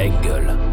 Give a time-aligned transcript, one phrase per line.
[0.00, 0.69] Engel.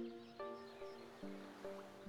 [0.00, 0.12] Thank
[1.24, 1.99] you.